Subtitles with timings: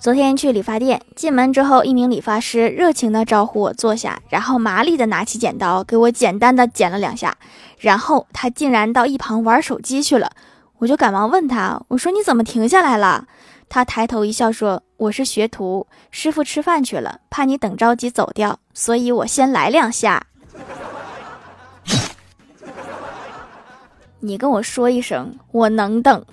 [0.00, 7.36] 昨天去理发店，进门之后，一名理发师热情地招呼我坐下，然后麻利地拿起剪刀给我简单的剪了两下，
[7.78, 10.32] 然后他竟然到一旁玩手机去了。
[10.78, 13.26] 我就赶忙问他：“我说你怎么停下来了？”
[13.68, 20.26] 他抬头一笑说：“我是学徒，师傅吃饭去了，怕你等着急走掉，所以我先来两下。
[24.20, 26.24] ”你跟我说一声，我能等。